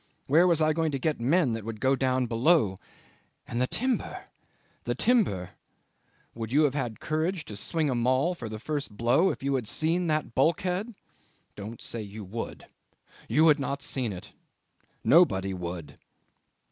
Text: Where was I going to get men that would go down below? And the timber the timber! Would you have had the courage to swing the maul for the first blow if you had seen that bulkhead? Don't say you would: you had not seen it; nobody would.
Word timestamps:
Where 0.25 0.47
was 0.47 0.63
I 0.63 0.73
going 0.73 0.91
to 0.93 0.97
get 0.97 1.19
men 1.21 1.51
that 1.51 1.63
would 1.63 1.79
go 1.79 1.95
down 1.95 2.25
below? 2.25 2.79
And 3.47 3.61
the 3.61 3.67
timber 3.67 4.25
the 4.85 4.95
timber! 4.95 5.51
Would 6.33 6.51
you 6.51 6.63
have 6.63 6.73
had 6.73 6.95
the 6.95 6.99
courage 7.01 7.45
to 7.45 7.55
swing 7.55 7.85
the 7.85 7.93
maul 7.93 8.33
for 8.33 8.49
the 8.49 8.57
first 8.57 8.97
blow 8.97 9.29
if 9.29 9.43
you 9.43 9.53
had 9.53 9.67
seen 9.67 10.07
that 10.07 10.33
bulkhead? 10.33 10.95
Don't 11.55 11.83
say 11.83 12.01
you 12.01 12.23
would: 12.23 12.65
you 13.29 13.47
had 13.49 13.59
not 13.59 13.83
seen 13.83 14.11
it; 14.11 14.33
nobody 15.03 15.53
would. 15.53 15.99